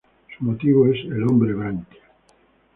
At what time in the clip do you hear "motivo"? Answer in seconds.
0.45-0.87